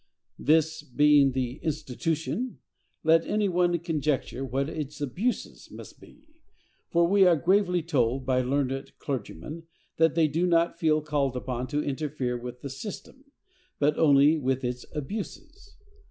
This 0.39 0.81
being 0.81 1.33
the 1.33 1.57
institution, 1.61 2.57
let 3.03 3.23
any 3.27 3.47
one 3.47 3.77
conjecture 3.77 4.43
what 4.43 4.67
its 4.67 4.99
abuses 4.99 5.69
must 5.69 6.01
be; 6.01 6.25
for 6.89 7.05
we 7.07 7.27
are 7.27 7.35
gravely 7.35 7.83
told, 7.83 8.25
by 8.25 8.41
learned 8.41 8.93
clergymen, 8.97 9.67
that 9.97 10.15
they 10.15 10.27
do 10.27 10.47
not 10.47 10.79
feel 10.79 11.01
called 11.03 11.35
upon 11.37 11.67
to 11.67 11.83
interfere 11.83 12.35
with 12.35 12.61
the 12.61 12.69
system, 12.71 13.25
but 13.77 13.95
only 13.99 14.39
with 14.39 14.63
its 14.63 14.87
abuses. 14.95 15.75